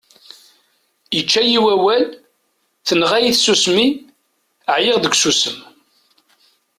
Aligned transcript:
Ičča-yi 1.19 1.59
wawal, 1.65 2.03
tenɣa-yi 2.87 3.31
tsusmi, 3.35 3.87
εyiɣ 4.75 4.97
deg 4.99 5.13
uxemmem. 5.15 5.59